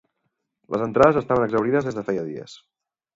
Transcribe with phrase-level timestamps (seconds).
[0.75, 2.57] Les entrades estaven exhaurides des de feia dies.